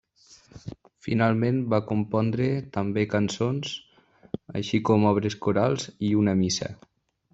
Finalment 1.07 1.59
va 1.73 1.79
compondre 1.91 2.47
també 2.77 3.03
cançons, 3.11 3.75
així 4.61 4.81
com 4.91 5.07
obres 5.11 5.37
corals 5.49 5.87
i 6.09 6.15
una 6.23 6.39
missa. 6.45 6.73